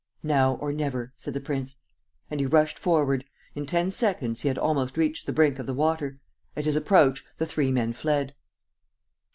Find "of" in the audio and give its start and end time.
5.59-5.67